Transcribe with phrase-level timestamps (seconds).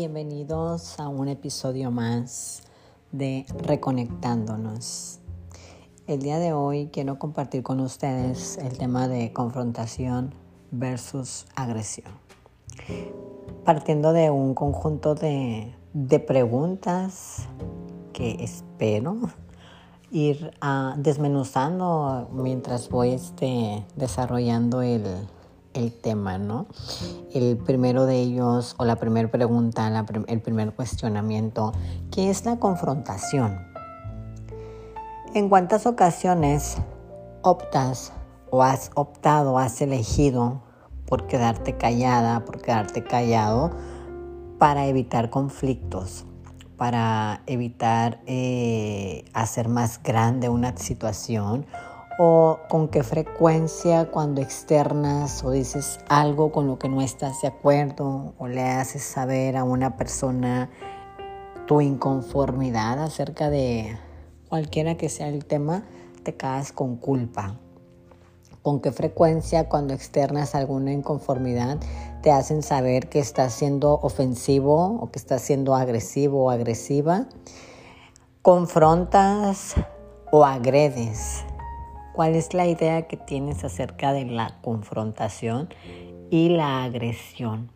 [0.00, 2.62] Bienvenidos a un episodio más
[3.10, 5.18] de Reconectándonos.
[6.06, 10.36] El día de hoy quiero compartir con ustedes el tema de confrontación
[10.70, 12.12] versus agresión.
[13.64, 15.74] Partiendo de un conjunto de,
[16.28, 17.48] preguntas
[18.12, 19.16] que espero
[20.12, 25.02] ir ah, desmenuzando mientras voy este, desarrollando el,
[25.74, 26.66] el tema, ¿no?
[27.32, 31.72] El primero de ellos, o la primera pregunta, el primer cuestionamiento,
[32.10, 33.58] ¿qué es la confrontación?
[35.34, 36.78] ¿En cuántas ocasiones
[37.42, 38.12] optas
[38.50, 40.62] o has optado, has elegido
[41.06, 43.70] por quedarte callada, por quedarte callado
[44.58, 46.24] para evitar conflictos,
[46.76, 51.66] para evitar eh, hacer más grande una situación
[52.20, 57.48] o con qué frecuencia cuando externas o dices algo con lo que no estás de
[57.48, 60.68] acuerdo o le haces saber a una persona
[61.66, 63.96] tu inconformidad acerca de
[64.48, 65.84] cualquiera que sea el tema,
[66.24, 67.56] te caes con culpa.
[68.62, 71.78] Con qué frecuencia cuando externas alguna inconformidad
[72.20, 77.26] te hacen saber que estás siendo ofensivo o que estás siendo agresivo o agresiva.
[78.42, 79.74] Confrontas
[80.32, 81.44] o agredes
[82.18, 85.68] cuál es la idea que tienes acerca de la confrontación
[86.30, 87.70] y la agresión.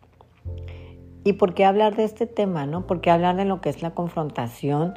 [1.23, 2.85] ¿Y por qué hablar de este tema, no?
[2.85, 4.95] ¿Por qué hablar de lo que es la confrontación?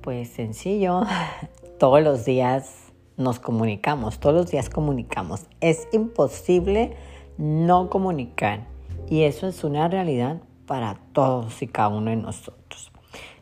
[0.00, 1.02] Pues sencillo,
[1.80, 5.46] todos los días nos comunicamos, todos los días comunicamos.
[5.60, 6.94] Es imposible
[7.36, 8.68] no comunicar
[9.10, 12.92] y eso es una realidad para todos y cada uno de nosotros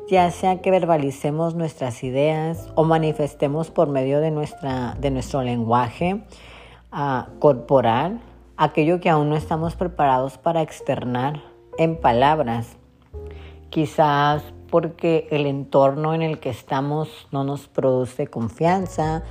[0.08, 6.22] ya sea que verbalicemos nuestras ideas o manifestemos por medio de, nuestra, de nuestro lenguaje
[6.92, 8.20] ah, corporal
[8.56, 11.42] aquello que aún no estamos preparados para externar
[11.78, 12.76] en palabras.
[13.70, 19.22] Quizás porque el entorno en el que estamos no nos produce confianza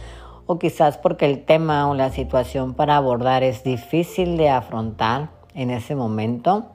[0.45, 5.71] o quizás porque el tema o la situación para abordar es difícil de afrontar en
[5.71, 6.74] ese momento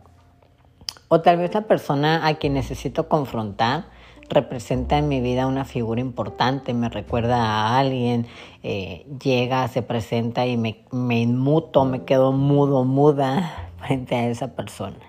[1.12, 3.86] o tal vez la persona a quien necesito confrontar
[4.28, 8.28] representa en mi vida una figura importante, me recuerda a alguien,
[8.62, 14.54] eh, llega, se presenta y me, me inmuto, me quedo mudo, muda frente a esa
[14.54, 15.00] persona.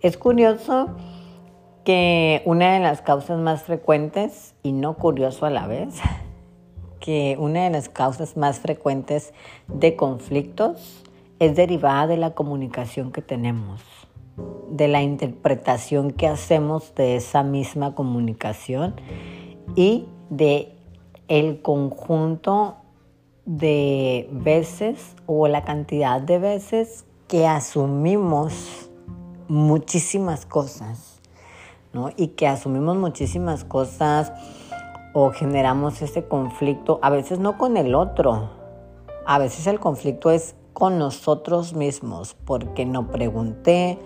[0.00, 0.88] Es curioso
[1.84, 6.00] que una de las causas más frecuentes, y no curioso a la vez,
[6.98, 9.34] que una de las causas más frecuentes
[9.66, 11.04] de conflictos
[11.40, 13.82] es derivada de la comunicación que tenemos
[14.70, 18.94] de la interpretación que hacemos de esa misma comunicación
[19.74, 20.74] y de
[21.28, 22.76] el conjunto
[23.44, 28.90] de veces o la cantidad de veces que asumimos
[29.48, 31.20] muchísimas cosas,
[31.92, 32.10] ¿no?
[32.16, 34.32] Y que asumimos muchísimas cosas
[35.14, 38.50] o generamos ese conflicto, a veces no con el otro,
[39.26, 43.98] a veces el conflicto es con nosotros mismos, porque no pregunté,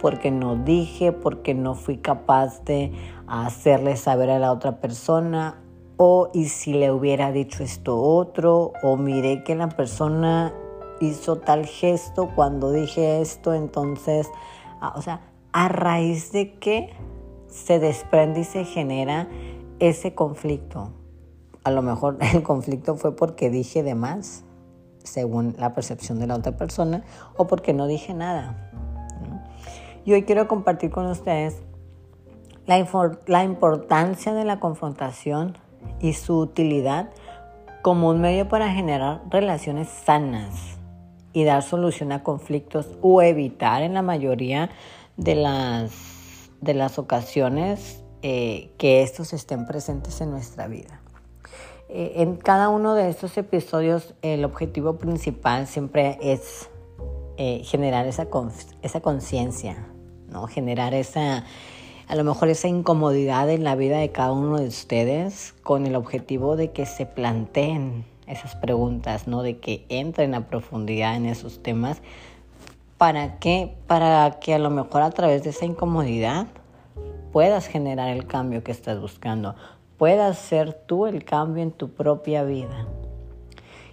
[0.00, 2.92] porque no dije, porque no fui capaz de
[3.26, 5.60] hacerle saber a la otra persona,
[5.96, 10.54] o y si le hubiera dicho esto otro, o miré que la persona
[11.00, 14.30] hizo tal gesto cuando dije esto, entonces,
[14.80, 16.94] ah, o sea, a raíz de que
[17.48, 19.28] se desprende y se genera
[19.80, 20.92] ese conflicto.
[21.64, 24.44] A lo mejor el conflicto fue porque dije de más,
[25.02, 27.04] según la percepción de la otra persona,
[27.36, 28.70] o porque no dije nada.
[30.04, 31.62] Y hoy quiero compartir con ustedes
[32.66, 32.84] la,
[33.26, 35.56] la importancia de la confrontación
[36.00, 37.10] y su utilidad
[37.82, 40.78] como un medio para generar relaciones sanas
[41.32, 44.70] y dar solución a conflictos o evitar en la mayoría
[45.16, 45.92] de las,
[46.60, 50.99] de las ocasiones eh, que estos estén presentes en nuestra vida.
[51.92, 56.70] Eh, en cada uno de estos episodios el objetivo principal siempre es
[57.36, 58.28] eh, generar esa,
[58.82, 59.90] esa conciencia
[60.30, 60.46] ¿no?
[60.46, 61.44] Generar esa,
[62.08, 65.96] a lo mejor esa incomodidad en la vida de cada uno de ustedes con el
[65.96, 69.42] objetivo de que se planteen esas preguntas, ¿no?
[69.42, 72.00] De que entren a profundidad en esos temas.
[72.96, 73.74] ¿Para qué?
[73.86, 76.46] Para que a lo mejor a través de esa incomodidad
[77.32, 79.54] puedas generar el cambio que estás buscando.
[80.00, 82.88] Puedas ser tú el cambio en tu propia vida.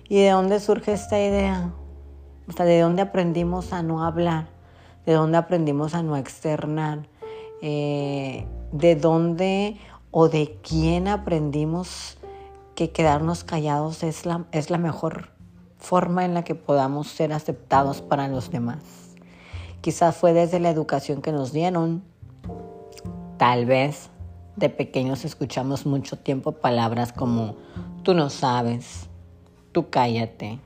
[0.10, 1.72] ¿Y de dónde surge esta idea?
[2.48, 4.58] O sea, ¿de dónde aprendimos a no hablar?
[5.08, 7.08] de dónde aprendimos a no externar,
[7.62, 9.78] eh, de dónde
[10.12, 12.18] o de quién aprendimos
[12.76, 15.30] que quedarnos callados es la, es la mejor
[15.78, 18.84] forma en la que podamos ser aceptados para los demás.
[19.80, 22.04] Quizás fue desde la educación que nos dieron,
[23.38, 24.10] tal vez
[24.58, 27.56] de pequeños escuchamos mucho tiempo palabras como
[28.04, 29.08] tú no sabes,
[29.72, 30.60] tú cállate,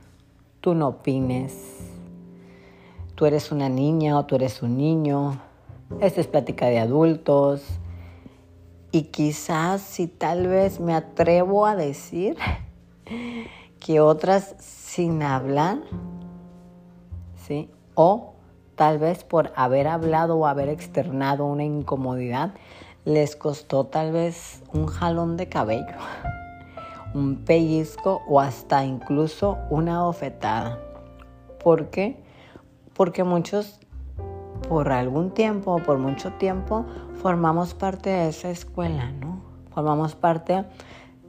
[0.62, 1.54] tú no opines,
[3.14, 5.38] tú eres una niña o tú eres un niño,
[6.00, 7.62] esta es plática de adultos.
[8.92, 12.36] Y quizás si tal vez me atrevo a decir
[13.78, 15.78] que otras sin hablar,
[17.46, 17.70] ¿sí?
[17.94, 18.32] O
[18.74, 22.54] tal vez por haber hablado o haber externado una incomodidad,
[23.04, 25.96] les costó tal vez un jalón de cabello,
[27.14, 30.78] un pellizco o hasta incluso una ofetada.
[31.62, 32.22] ¿Por qué?
[32.94, 33.80] Porque muchos
[34.68, 36.86] por algún tiempo o por mucho tiempo
[37.20, 39.42] formamos parte de esa escuela, ¿no?
[39.74, 40.64] Formamos parte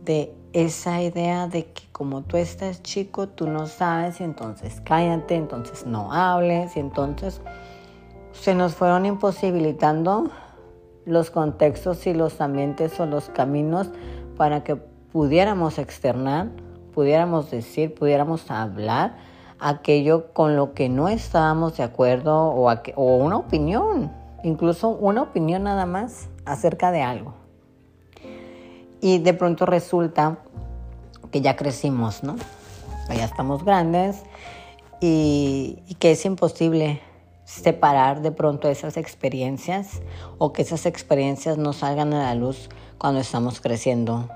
[0.03, 5.35] de esa idea de que como tú estás chico, tú no sabes y entonces cállate,
[5.35, 7.41] entonces no hables y entonces
[8.33, 10.29] se nos fueron imposibilitando
[11.05, 13.89] los contextos y los ambientes o los caminos
[14.37, 16.49] para que pudiéramos externar,
[16.93, 19.15] pudiéramos decir, pudiéramos hablar
[19.59, 24.11] aquello con lo que no estábamos de acuerdo o, una opinión,
[24.43, 27.33] incluso una opinión nada más acerca de algo.
[29.01, 30.39] Y de pronto resulta
[31.31, 32.35] que ya crecimos, ¿no?
[33.09, 34.23] Ya estamos grandes
[35.01, 37.01] y que es imposible
[37.61, 40.01] separar de pronto esas experiencias
[40.37, 44.29] o que esas experiencias no salgan a la luz cuando estamos creciendo.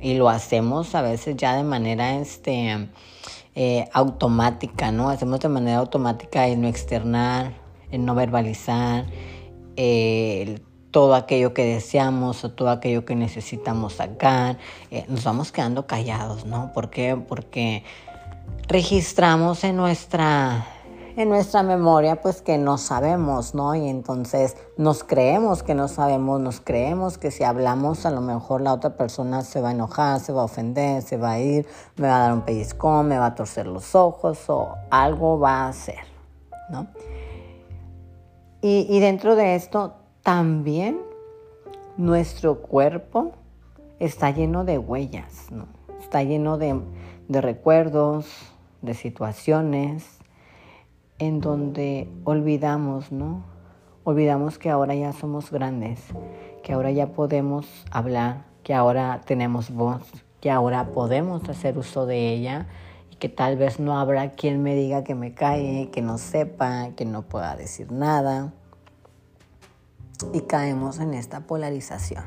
[0.00, 2.88] Y lo hacemos a veces ya de manera este,
[3.54, 5.08] eh, automática, ¿no?
[5.08, 7.54] Hacemos de manera automática en no externar,
[7.90, 9.06] en no verbalizar
[10.90, 14.58] todo aquello que deseamos o todo aquello que necesitamos sacar.
[14.92, 16.72] Eh, nos vamos quedando callados, ¿no?
[16.72, 17.16] ¿Por qué?
[17.16, 17.82] Porque
[18.68, 20.73] registramos en nuestra
[21.16, 23.74] en nuestra memoria pues que no sabemos, ¿no?
[23.74, 28.60] Y entonces nos creemos que no sabemos, nos creemos que si hablamos a lo mejor
[28.60, 31.66] la otra persona se va a enojar, se va a ofender, se va a ir,
[31.96, 35.64] me va a dar un pellizcón, me va a torcer los ojos o algo va
[35.64, 36.00] a hacer,
[36.68, 36.88] ¿no?
[38.66, 40.98] Y, dentro de esto también
[41.98, 43.32] nuestro cuerpo
[44.00, 45.66] está lleno de huellas, ¿no?
[46.00, 46.80] Está lleno de,
[47.28, 48.26] de recuerdos,
[48.80, 50.18] de situaciones,
[51.26, 53.44] en donde olvidamos, ¿no?
[54.04, 56.00] Olvidamos que ahora ya somos grandes,
[56.62, 60.02] que ahora ya podemos hablar, que ahora tenemos voz,
[60.40, 62.66] que ahora podemos hacer uso de ella
[63.10, 66.90] y que tal vez no habrá quien me diga que me cae, que no sepa,
[66.96, 68.52] que no pueda decir nada.
[70.32, 72.24] Y caemos en esta polarización.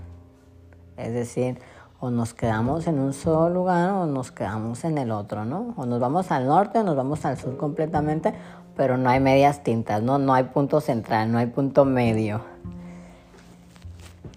[0.97, 1.59] Es decir,
[1.99, 5.73] o nos quedamos en un solo lugar o nos quedamos en el otro, ¿no?
[5.77, 8.33] O nos vamos al norte o nos vamos al sur completamente
[8.77, 10.19] pero no hay medias tintas, ¿no?
[10.19, 12.41] No hay punto central, no hay punto medio.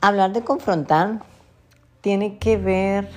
[0.00, 1.20] Hablar de confrontar
[2.00, 3.08] tiene que ver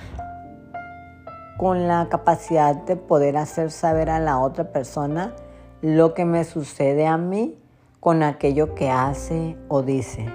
[1.57, 5.33] con la capacidad de poder hacer saber a la otra persona
[5.81, 7.57] lo que me sucede a mí
[8.01, 10.25] con aquello que hace o dice.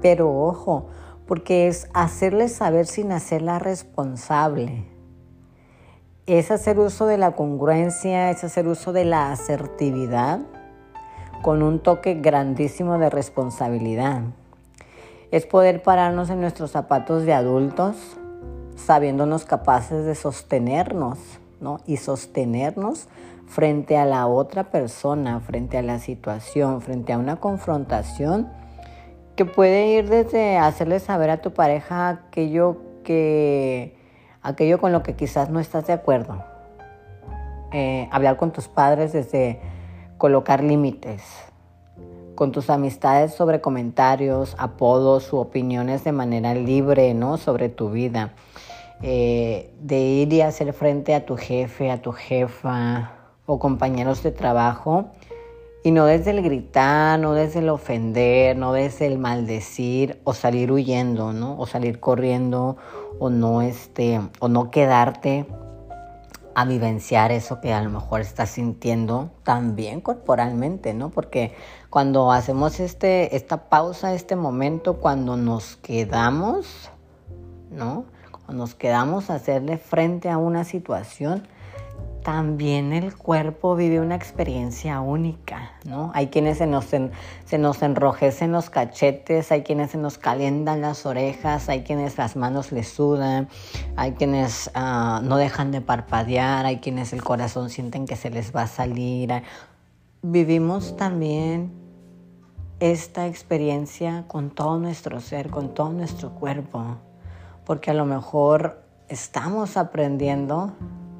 [0.00, 0.86] Pero ojo,
[1.26, 4.93] porque es hacerle saber sin hacerla responsable
[6.26, 10.40] es hacer uso de la congruencia, es hacer uso de la asertividad
[11.42, 14.22] con un toque grandísimo de responsabilidad.
[15.30, 17.96] Es poder pararnos en nuestros zapatos de adultos,
[18.76, 21.18] sabiéndonos capaces de sostenernos,
[21.60, 21.80] ¿no?
[21.86, 23.08] Y sostenernos
[23.46, 28.48] frente a la otra persona, frente a la situación, frente a una confrontación
[29.36, 34.03] que puede ir desde hacerle saber a tu pareja aquello que
[34.44, 36.44] aquello con lo que quizás no estás de acuerdo.
[37.72, 39.60] Eh, hablar con tus padres desde
[40.18, 41.22] colocar límites,
[42.36, 47.36] con tus amistades sobre comentarios, apodos u opiniones de manera libre, ¿no?
[47.36, 48.34] Sobre tu vida.
[49.02, 53.10] Eh, de ir y hacer frente a tu jefe, a tu jefa
[53.44, 55.06] o compañeros de trabajo
[55.86, 60.72] y no desde el gritar, no desde el ofender, no desde el maldecir o salir
[60.72, 61.58] huyendo, ¿no?
[61.58, 62.78] O salir corriendo
[63.18, 65.46] o no este o no quedarte
[66.54, 71.10] a vivenciar eso que a lo mejor estás sintiendo también corporalmente, ¿no?
[71.10, 71.54] Porque
[71.90, 76.90] cuando hacemos este esta pausa, este momento cuando nos quedamos,
[77.70, 78.06] ¿no?
[78.30, 81.46] Cuando nos quedamos a hacerle frente a una situación,
[82.24, 86.10] también el cuerpo vive una experiencia única, ¿no?
[86.14, 91.04] Hay quienes se nos, se nos enrojecen los cachetes, hay quienes se nos calientan las
[91.04, 93.50] orejas, hay quienes las manos les sudan,
[93.96, 98.56] hay quienes ah, no dejan de parpadear, hay quienes el corazón sienten que se les
[98.56, 99.42] va a salir.
[100.22, 101.72] Vivimos también
[102.80, 106.96] esta experiencia con todo nuestro ser, con todo nuestro cuerpo,
[107.66, 110.72] porque a lo mejor estamos aprendiendo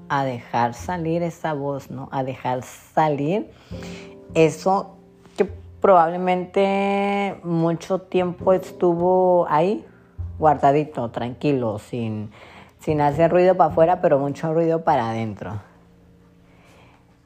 [0.08, 2.08] a dejar salir esa voz, ¿no?
[2.12, 3.50] A dejar salir
[4.34, 4.96] eso
[5.37, 5.44] que
[5.80, 9.84] probablemente mucho tiempo estuvo ahí,
[10.38, 12.30] guardadito, tranquilo, sin,
[12.80, 15.61] sin hacer ruido para afuera, pero mucho ruido para adentro.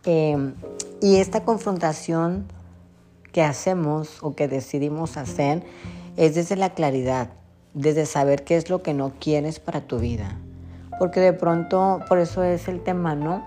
[0.05, 0.55] Em,
[1.01, 2.47] y esta confrontación
[3.33, 5.63] que hacemos o que decidimos hacer
[6.17, 7.31] es desde la claridad,
[7.75, 10.39] desde saber qué es lo que no quieres para tu vida.
[10.99, 13.47] Porque de pronto, por eso es el tema, ¿no?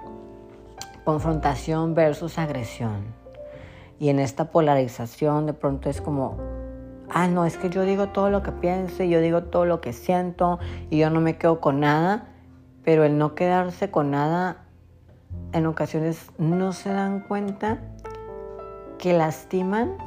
[1.03, 3.05] Confrontación versus agresión.
[3.99, 6.37] Y en esta polarización de pronto es como,
[7.09, 9.93] ah, no, es que yo digo todo lo que pienso, yo digo todo lo que
[9.93, 12.29] siento y yo no me quedo con nada,
[12.83, 14.63] pero el no quedarse con nada
[15.53, 17.79] en ocasiones no se dan cuenta
[18.97, 19.97] que lastiman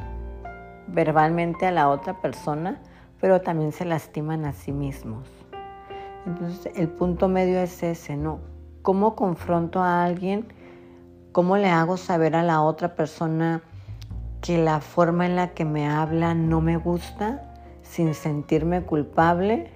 [0.86, 2.80] verbalmente a la otra persona,
[3.20, 5.28] pero también se lastiman a sí mismos.
[6.26, 8.40] Entonces el punto medio es ese, ¿no?
[8.82, 10.46] ¿Cómo confronto a alguien?
[11.32, 13.62] ¿Cómo le hago saber a la otra persona
[14.40, 19.70] que la forma en la que me habla no me gusta sin sentirme culpable,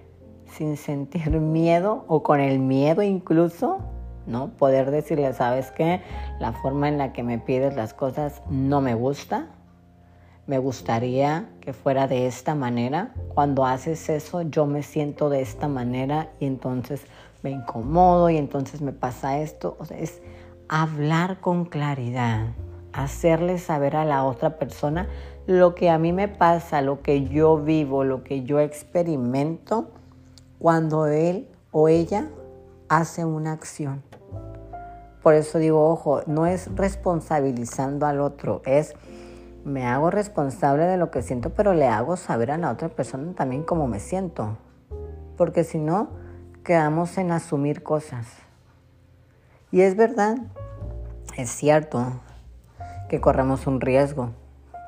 [0.47, 3.79] sin sentir miedo o con el miedo incluso?
[4.29, 4.51] ¿no?
[4.51, 6.03] Poder decirle, ¿sabes qué?
[6.39, 9.49] La forma en la que me pides las cosas no me gusta.
[10.49, 13.13] Me gustaría que fuera de esta manera.
[13.35, 17.03] Cuando haces eso, yo me siento de esta manera y entonces
[17.43, 19.77] me incomodo y entonces me pasa esto.
[19.95, 20.23] Es
[20.67, 22.47] hablar con claridad,
[22.95, 25.07] hacerle saber a la otra persona
[25.47, 29.91] lo que a mí me pasa, lo que yo vivo, lo que yo experimento
[30.59, 32.27] cuando él o ella
[32.89, 34.03] hace una acción.
[35.23, 38.95] Por eso digo, ojo, no es responsabilizando al otro, es
[39.65, 43.33] me hago responsable de lo que siento, pero le hago saber a la otra persona
[43.35, 44.59] también cómo me siento.
[45.37, 46.11] Porque si no,
[46.65, 48.27] quedamos en asumir cosas.
[49.71, 50.39] Y es verdad,
[51.37, 52.21] es cierto
[53.09, 54.31] que corremos un riesgo.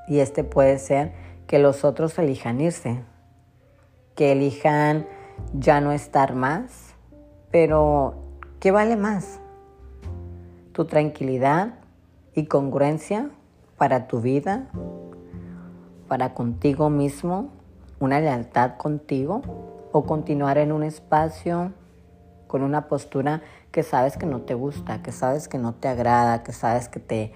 [0.08, 1.12] Y este puede ser
[1.46, 3.02] que los otros elijan irse,
[4.14, 5.06] que elijan
[5.52, 6.94] ya no estar más.
[7.50, 8.14] Pero,
[8.60, 9.40] ¿qué vale más?
[10.72, 11.74] tu tranquilidad
[12.34, 13.30] y congruencia
[13.80, 14.66] para tu vida,
[16.06, 17.48] para contigo mismo,
[17.98, 19.40] una lealtad contigo
[19.90, 21.72] o continuar en un espacio
[22.46, 23.40] con una postura
[23.72, 27.00] que sabes que no te gusta, que sabes que no te agrada, que sabes que
[27.00, 27.32] te,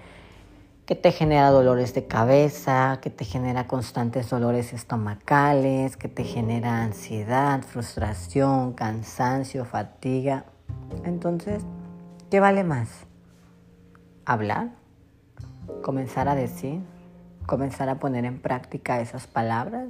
[0.85, 6.83] que te genera dolores de cabeza, que te genera constantes dolores estomacales, que te genera
[6.83, 10.45] ansiedad, frustración, cansancio, fatiga.
[11.05, 11.63] Entonces,
[12.29, 13.07] ¿qué vale más?
[14.25, 14.71] hablar,
[15.81, 16.81] comenzar a decir,
[17.45, 19.89] comenzar a poner en práctica esas palabras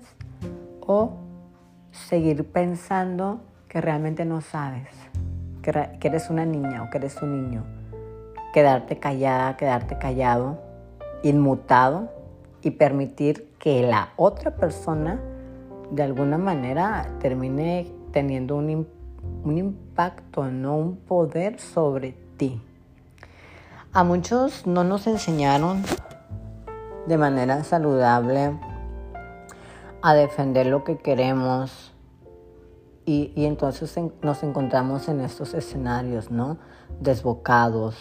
[0.81, 1.13] o
[1.91, 4.87] seguir pensando que realmente no sabes,
[5.61, 7.63] que, eres una niña o que eres un niño,
[8.53, 10.59] quedarte callada, quedarte callado,
[11.23, 12.09] inmutado
[12.61, 15.19] y permitir que la otra persona
[15.91, 18.87] de alguna manera termine teniendo un,
[19.43, 22.61] un impacto, no un poder sobre ti.
[23.95, 25.81] A muchos no nos enseñaron
[27.07, 28.59] de manera saludable
[30.01, 31.93] a defender lo que queremos
[33.05, 36.57] y, entonces nos encontramos en estos escenarios, ¿no?
[36.99, 37.95] Desbocados,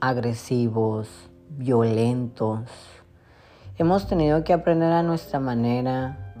[0.00, 1.08] agresivos,
[1.48, 2.70] violentos.
[3.76, 6.32] Hemos tenido que aprender a nuestra manera,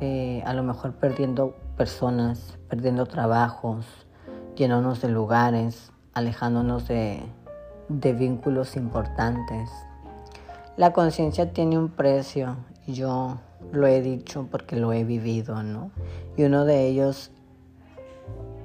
[0.00, 3.86] eh, a lo mejor perdiendo personas, perdiendo trabajos,
[4.54, 7.24] llenándonos de lugares, alejándonos de,
[7.90, 9.68] de vínculos importantes.
[10.76, 12.56] La conciencia tiene un precio,
[12.86, 13.38] yo
[13.72, 15.90] lo he dicho porque lo he vivido, ¿no?
[16.36, 17.32] Y uno de ellos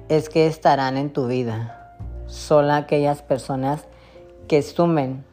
[0.08, 1.94] es que estarán en tu vida
[2.26, 3.86] solo aquellas personas
[4.46, 5.24] que sumen,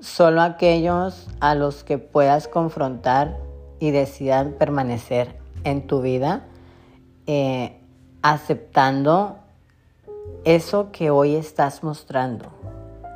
[0.00, 3.38] solo aquellos a los que puedas confrontar
[3.78, 6.44] y decidan permanecer en tu vida,
[7.26, 7.80] eh,
[8.22, 9.38] aceptando
[10.44, 12.60] eso que hoy estás mostrando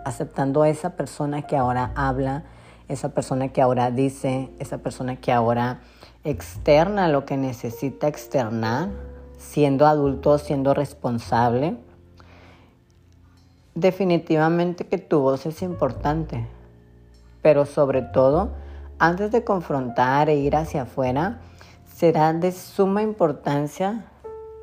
[0.05, 2.45] aceptando a esa persona que ahora habla,
[2.89, 5.81] esa persona que ahora dice, esa persona que ahora
[6.25, 8.89] externa lo que necesita externar,
[9.39, 11.77] siendo adulto, siendo responsable.
[13.75, 16.47] Definitivamente que tu voz es importante,
[17.43, 18.53] pero sobre todo,
[18.99, 21.41] antes de confrontar e ir hacia afuera,
[21.85, 24.05] será de suma importancia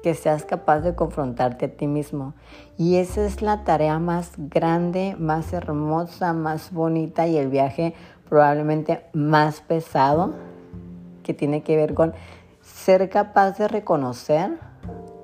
[0.03, 2.33] que seas capaz de confrontarte a ti mismo.
[2.77, 7.93] Y esa es la tarea más grande, más hermosa, más bonita y el viaje
[8.27, 10.33] probablemente más pesado
[11.23, 12.13] que tiene que ver con
[12.61, 14.57] ser capaz de reconocer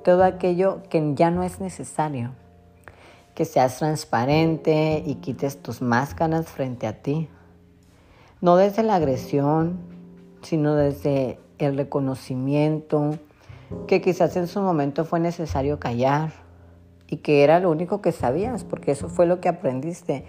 [0.03, 2.31] todo aquello que ya no es necesario.
[3.33, 7.29] Que seas transparente y quites tus máscaras frente a ti.
[8.41, 9.79] No desde la agresión,
[10.41, 13.17] sino desde el reconocimiento,
[13.87, 16.31] que quizás en su momento fue necesario callar
[17.07, 20.25] y que era lo único que sabías, porque eso fue lo que aprendiste,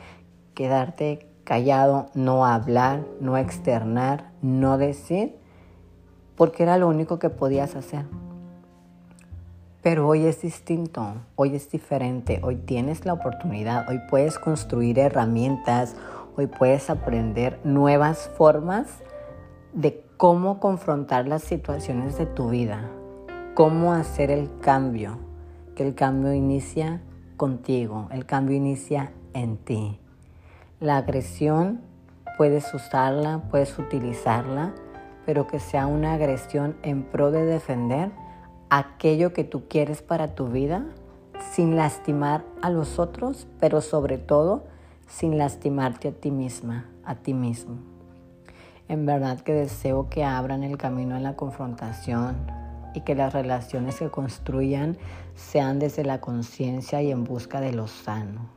[0.54, 5.36] quedarte callado, no hablar, no externar, no decir,
[6.36, 8.04] porque era lo único que podías hacer.
[9.82, 15.96] Pero hoy es distinto, hoy es diferente, hoy tienes la oportunidad, hoy puedes construir herramientas,
[16.36, 18.86] hoy puedes aprender nuevas formas
[19.72, 22.90] de cómo confrontar las situaciones de tu vida,
[23.58, 25.18] cómo hacer el cambio,
[25.74, 27.00] que el cambio inicia
[27.36, 29.98] contigo, el cambio inicia en ti.
[30.78, 31.80] La agresión
[32.36, 34.76] puedes usarla, puedes utilizarla,
[35.26, 38.12] pero que sea una agresión en pro de defender
[38.70, 40.84] aquello que tú quieres para tu vida
[41.50, 44.66] sin lastimar a los otros, pero sobre todo
[45.08, 47.78] sin lastimarte a ti misma, a ti mismo.
[48.86, 52.36] En verdad que deseo que abran el camino a la confrontación,
[52.98, 54.98] y que las relaciones que construyan
[55.36, 58.50] sean desde la conciencia y en busca de lo sano.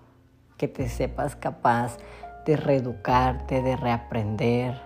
[0.57, 1.97] Que te sepas capaz
[2.43, 4.81] de reeducarte, de reaprender,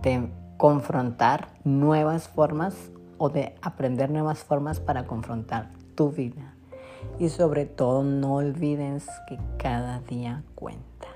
[0.00, 2.74] de confrontar nuevas formas
[3.18, 6.54] o de aprender nuevas formas para confrontar tu vida.
[7.18, 11.08] Y sobre todo no olvides que cada día cuenta.